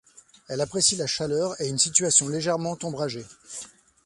[0.49, 3.23] Elles apprécie la chaleur et une situation légèrement ombragée.